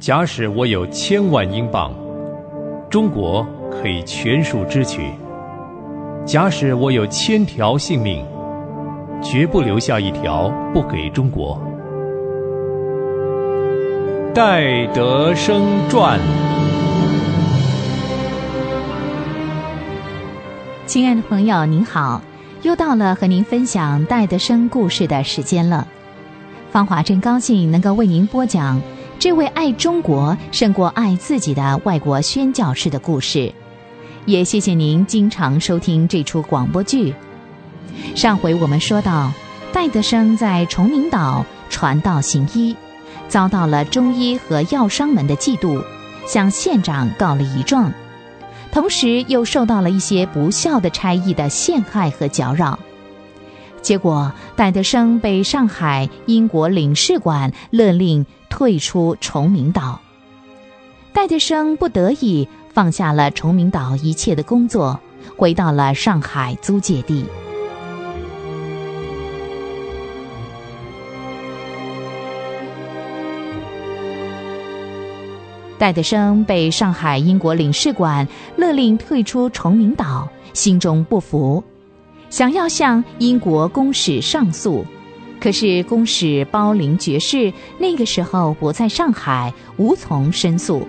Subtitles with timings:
[0.00, 1.92] 假使我有千万英镑，
[2.88, 5.02] 中国可以全数支取；
[6.24, 8.24] 假使我有千条性命，
[9.22, 11.60] 绝不留下一条不给中国。
[14.34, 16.18] 戴德生传。
[20.86, 22.22] 亲爱的朋友，您好，
[22.62, 25.86] 又到了和您分享戴德生故事的时间了。
[26.70, 28.80] 芳华真高兴能够为您播讲
[29.20, 33.52] 这位爱中国胜过爱自己的外国宣教士的故事，
[34.24, 37.14] 也谢谢您经常收听这出广播剧。
[38.14, 39.30] 上回我们说到，
[39.74, 42.74] 戴德生在崇明岛传道行医，
[43.28, 45.84] 遭到了中医和药商们的嫉妒，
[46.26, 47.92] 向县长告了一状。
[48.72, 52.78] 同时又受到了一些不孝的差役的陷害和搅扰，
[53.82, 60.00] 结果戴德生被上海英国领事馆勒令退出崇明岛。
[61.12, 65.00] 戴德生不得已放下了崇明岛一切的工作，
[65.36, 67.24] 回到了上海租界地。
[75.78, 81.64] 戴德生被上海英国领事馆勒令退出崇明岛，心中不服，
[82.30, 84.86] 想要向英国公使上诉，
[85.40, 90.86] 可是公使包林爵士那个时候不在上海，无从申诉。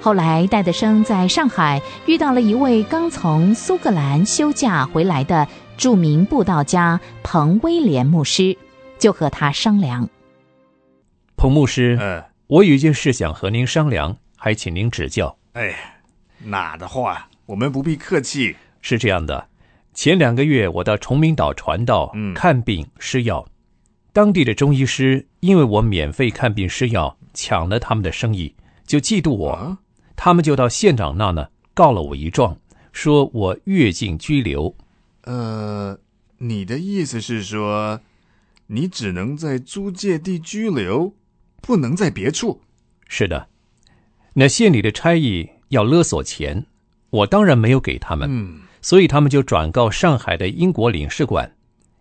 [0.00, 5.46] 后来，戴德生在上海遇到了一位刚从苏格兰休假回来的
[5.76, 8.56] 著名布道家彭威廉牧师，
[8.98, 10.08] 就和他商量。
[11.36, 12.24] 彭牧师，嗯。
[12.46, 15.36] 我有一件事想和您商量，还请您指教。
[15.52, 16.00] 哎，
[16.42, 18.56] 哪的话，我们不必客气。
[18.80, 19.46] 是这样的，
[19.98, 23.44] 前两个月我到崇明岛传道、看病施药，
[24.12, 28.54] 当地的中医师因为我免费看病施药，抢了他们的生意，
[28.86, 29.76] 就嫉妒我，
[30.14, 32.56] 他们就到县长那呢告了我一状，
[32.92, 34.72] 说我越境拘留。
[35.22, 35.98] 呃，
[36.36, 38.00] 你的意思是说，
[38.68, 41.12] 你只能在租界地拘留？
[41.60, 42.60] 不能在别处。
[43.08, 43.48] 是的，
[44.34, 46.66] 那县里的差役要勒索钱，
[47.10, 48.28] 我当然没有给他们。
[48.30, 51.54] 嗯，所以他们就转告上海的英国领事馆，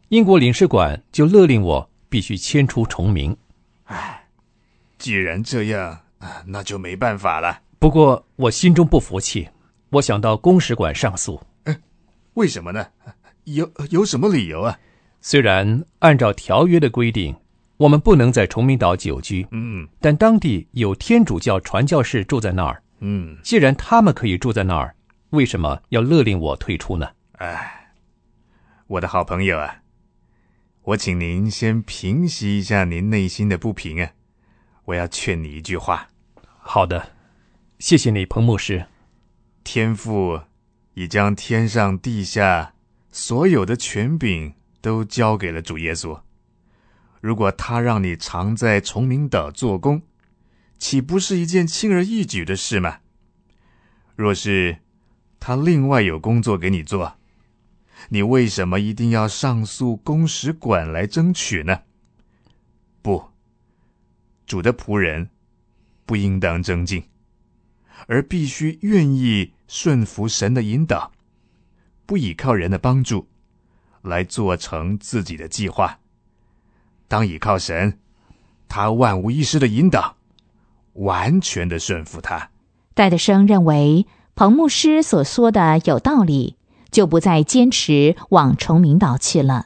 [0.09, 3.35] 英国领事馆就勒令我必须迁出崇明。
[3.85, 4.25] 唉，
[4.97, 5.99] 既然这样，
[6.45, 7.59] 那就没办法了。
[7.79, 9.49] 不过我心中不服气，
[9.91, 11.41] 我想到公使馆上诉。
[11.63, 11.79] 哎，
[12.33, 12.88] 为什么呢？
[13.45, 14.79] 有有什么理由啊？
[15.21, 17.35] 虽然按照条约的规定。
[17.77, 24.95] 我们不能在崇明岛久居，嗯，但当地有天主教传教士住在那儿，嗯，既然他们可以住在那儿，
[25.31, 27.09] 为什么要勒令我退出呢？
[27.33, 27.93] 哎，
[28.88, 29.81] 我的好朋友啊，
[30.83, 34.11] 我请您先平息一下您内心的不平啊，
[34.85, 36.07] 我要劝你一句话。
[36.59, 37.11] 好的，
[37.79, 38.85] 谢谢你，彭牧师。
[39.63, 40.41] 天父
[40.93, 42.73] 已将天上地下
[43.11, 46.21] 所有的权柄都交给了主耶稣。
[47.19, 50.03] 如果他让你常在崇明岛做工，
[50.79, 52.99] 岂不是一件轻而易举的事吗？
[54.15, 54.77] 若是
[55.39, 57.15] 他另外有工作给你做，
[58.09, 61.81] 你为什么一定要上诉公使馆来争取呢？
[63.01, 63.29] 不，
[64.45, 65.29] 主的仆人
[66.05, 67.03] 不应当争竞，
[68.07, 71.11] 而必须愿意顺服神的引导，
[72.05, 73.27] 不依靠人的帮助
[74.01, 75.99] 来做成自己的计划。
[77.07, 77.99] 当倚靠神，
[78.67, 80.17] 他万无一失的引导，
[80.93, 82.49] 完全的顺服他。
[82.93, 84.05] 戴德生认为
[84.37, 86.57] 彭牧师所说的有道理，
[86.91, 89.65] 就不再坚持往崇明岛去了。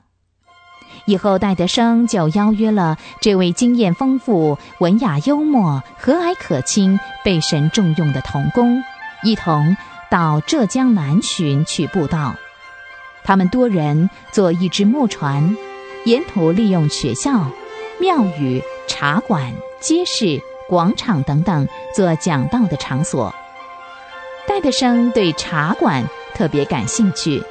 [1.05, 8.81] 以后，戴德生就邀约了这位经验丰富、文雅幽默、和蔼可亲、被神重用的童工，
[9.23, 9.75] 一同
[10.09, 12.35] 到浙江南巡去布道。
[13.25, 15.57] 他们多人坐一只木船。
[16.05, 17.45] 沿途利用学校、
[17.99, 23.35] 庙宇、茶馆、街市、广场等等做讲道的场所。
[24.61, 27.43] 戴德生对茶馆特别感兴趣，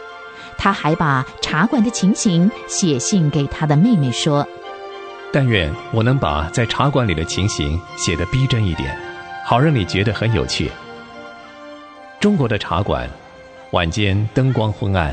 [0.57, 4.47] 他还把茶馆的情形写信给他的妹妹说
[5.33, 8.97] ：“但愿我能把在茶馆里的情形写得逼真一点，
[9.45, 10.71] 好让你觉得很有趣。”
[12.21, 13.11] 中国的茶馆，
[13.73, 15.13] 晚间灯光昏暗，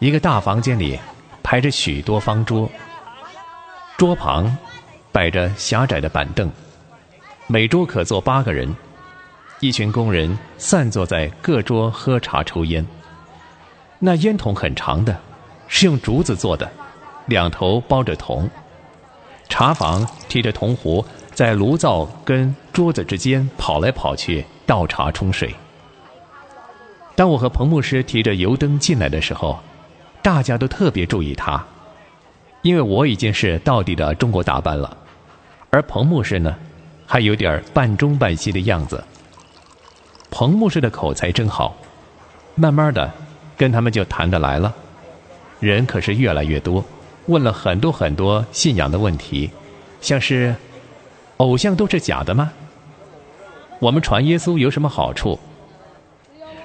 [0.00, 0.98] 一个大房间里。
[1.44, 2.68] 排着许多方桌，
[3.96, 4.54] 桌旁
[5.12, 6.50] 摆着狭窄的板凳，
[7.46, 8.74] 每桌可坐八个人。
[9.60, 12.86] 一群工人散坐在各桌喝茶抽烟。
[13.98, 15.18] 那烟筒很长的，
[15.66, 16.70] 是用竹子做的，
[17.26, 18.48] 两头包着铜。
[19.48, 25.52] 茶房提着铜壶，在炉灶跟桌子之间跑来跑去倒茶冲水。
[27.16, 29.58] 当我和彭牧师提着油灯进来的时候，
[30.22, 31.66] 大家都特别注意他，
[32.62, 34.96] 因为我已经是到底的中国打扮了，
[35.70, 36.54] 而彭牧师呢，
[37.06, 39.02] 还有点半中半西的样子。
[40.30, 41.76] 彭牧师的口才真好，
[42.54, 43.10] 慢慢的，
[43.56, 44.74] 跟他们就谈得来了。
[45.60, 46.84] 人可是越来越多，
[47.26, 49.50] 问了很多很多信仰的问题，
[50.00, 50.54] 像是，
[51.38, 52.52] 偶像都是假的吗？
[53.80, 55.38] 我们传耶稣有什么好处？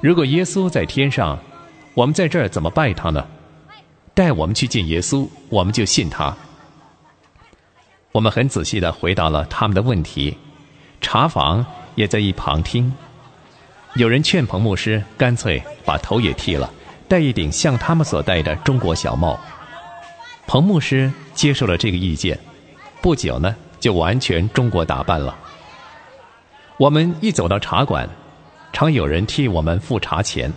[0.01, 1.39] 如果耶稣在天上，
[1.94, 3.25] 我们在这儿怎么拜他呢？
[4.13, 6.36] 带我们去见耶稣，我们就信他。
[8.12, 10.38] 我们很仔细的回答了他们的问题，
[11.01, 12.94] 茶房也在一旁听。
[13.95, 16.72] 有人劝彭牧师干脆把头也剃了，
[17.07, 19.40] 戴一顶像他们所戴的中国小帽。
[20.48, 22.38] 彭牧师接受了这个意见，
[23.01, 25.38] 不久呢就完全中国打扮了。
[26.78, 28.10] 我们一走到茶馆，
[28.72, 30.51] 常有人替我们付茶钱。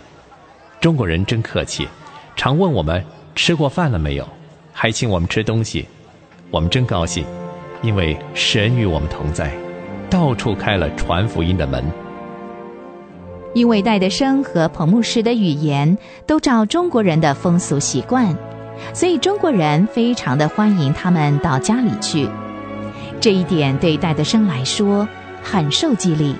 [0.81, 1.87] 中国人真客气，
[2.35, 3.03] 常问我们。
[3.35, 4.27] 吃过饭了没有？
[4.73, 5.87] 还请我们吃东西，
[6.49, 7.23] 我们真高兴，
[7.83, 9.55] 因为神与我们同在，
[10.09, 12.06] 到处开了传福音的门。
[13.57, 18.37] 因为戴德生和彭牧师的语言都照中国人的风俗习惯，
[18.93, 22.29] 所以中国人非常的欢迎他们到家里去。
[23.19, 25.07] 这一点对戴德生来说
[25.41, 26.35] 很受激励。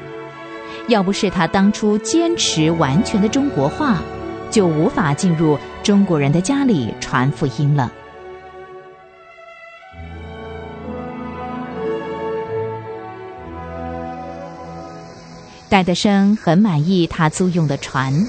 [0.87, 3.97] 要不是他当初坚持完全的中国话。
[4.49, 7.91] 就无法进入中国人的家里传福音了。
[15.69, 18.25] 戴德生很满意他租用的船，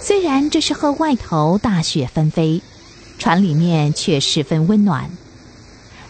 [0.00, 2.62] 虽然这时候外头大雪纷飞，
[3.18, 5.10] 船里面却十分温暖。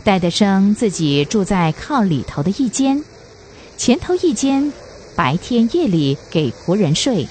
[0.04, 3.02] 戴德生自己住在靠里头的一间，
[3.76, 4.72] 前头一间，
[5.16, 7.26] 白天夜里给仆人睡。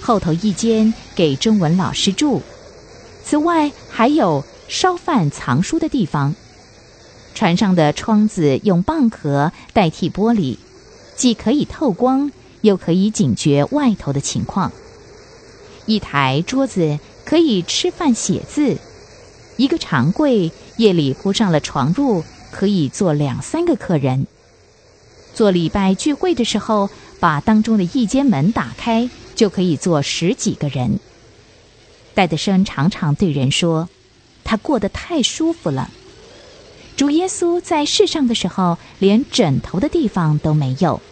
[0.00, 2.42] 后头一间给中文老师住，
[3.24, 6.34] 此外还有烧饭藏书的地方。
[7.32, 10.56] 船上的窗子用蚌壳代替玻璃，
[11.16, 12.30] 既可以透光，
[12.66, 14.70] 又可以警觉外头的情况。
[15.86, 18.76] 一台桌子可以吃饭写字，
[19.56, 22.22] 一个长柜夜里铺上了床褥，
[22.52, 24.26] 可以坐两三个客人。
[25.32, 29.08] 做礼拜聚会的时候，把当中的一间门打开。
[29.36, 30.98] 就可以坐十几个人。
[32.14, 33.90] 戴德生常常对人说
[34.44, 35.90] ：“他过得太舒服了。”
[36.96, 41.02] 主耶稣在世上的时候，连枕头的地方都没有，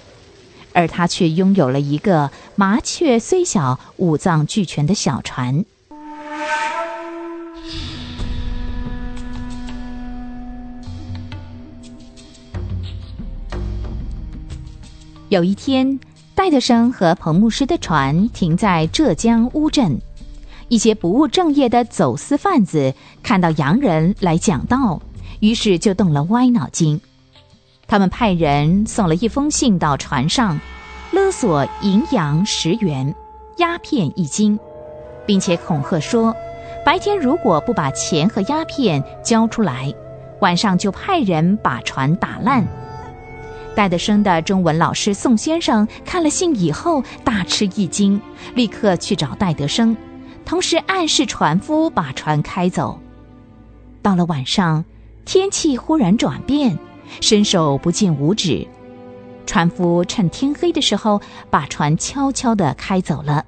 [0.74, 5.64] 而他却拥有了一个麻雀虽小、五脏俱全的小船。
[15.30, 15.98] 有一天。
[16.36, 20.00] 戴德生和彭牧师的船停在浙江乌镇，
[20.68, 22.92] 一些不务正业的走私贩子
[23.22, 25.00] 看到洋人来讲道，
[25.38, 27.00] 于是就动了歪脑筋。
[27.86, 30.60] 他们派人送了一封信到船上，
[31.12, 33.14] 勒索银洋十元，
[33.58, 34.58] 鸦片一斤，
[35.26, 36.34] 并且恐吓说，
[36.84, 39.92] 白天如果不把钱和鸦片交出来，
[40.40, 42.66] 晚上就派人把船打烂。
[43.74, 48.20] 戴德生的中文老师宋先生看了信以后大吃一惊，
[48.54, 49.96] 立刻去找戴德生，
[50.44, 52.98] 同时暗示船夫把船开走。
[54.00, 54.84] 到了晚上，
[55.24, 56.78] 天气忽然转变，
[57.20, 58.66] 伸手不见五指，
[59.46, 63.44] 船夫趁天黑的时候把船悄悄地开走了。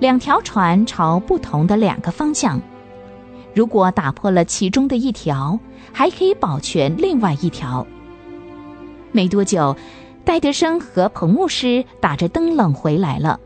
[0.00, 2.60] 两条船朝不同的两个方向，
[3.54, 5.58] 如果打破了其中的一条，
[5.92, 7.86] 还可以保全另外一条。
[9.10, 9.76] 没多久，
[10.24, 13.40] 戴德生和彭牧师打着灯笼回来了。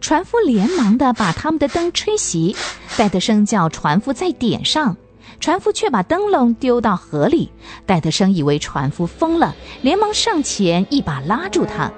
[0.00, 2.54] 船夫连忙的把他们的灯吹熄，
[2.98, 4.94] 戴德生叫船夫再点上，
[5.40, 7.50] 船夫却把灯笼丢到河里。
[7.86, 11.92] 戴德生以为船夫疯了，连忙上前一把拉住他。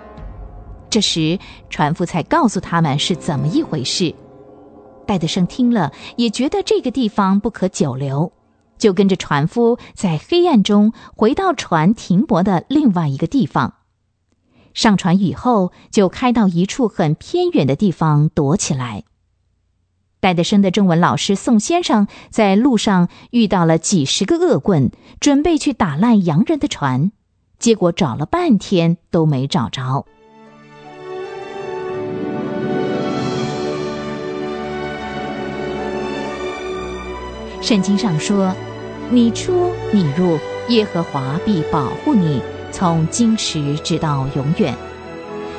[0.91, 1.39] 这时，
[1.69, 4.15] 船夫才告诉他们是怎么一回事。
[5.07, 8.33] 戴德生听了，也觉得这个地方不可久留。
[8.79, 13.75] 就跟着船夫在黑暗中回到船停泊的另外一个地方。
[14.75, 19.05] 上船以后，就开到一处很偏远的地方躲起来。
[20.27, 24.91] 戴德生的中文老师宋先生在路上遇到了几十个恶棍，
[25.21, 27.13] 准备去打烂洋人的船，
[27.61, 30.05] 结果找了半天都没找着。
[37.63, 38.53] 圣经上说。
[39.09, 42.43] 你出你入，耶和华必保护你，
[42.73, 44.75] 从今时直到永远。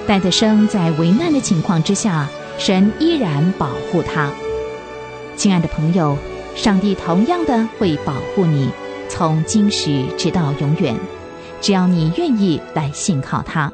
[0.06, 4.30] 戴德生在危难的情况之下，神依然保护他。
[5.38, 6.18] 亲爱的朋友，
[6.56, 8.72] 上帝同样的会保护你，
[9.08, 10.98] 从今时直到永远，
[11.62, 13.72] 只要你愿意来信靠他。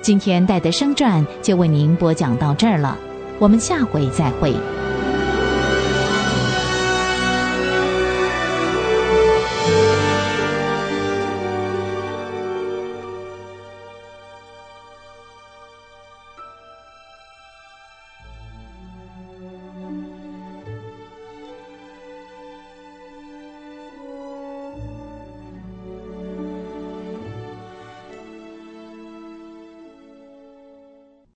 [0.00, 2.96] 今天戴德生传就为您播讲到这儿了，
[3.38, 4.56] 我们下回再会。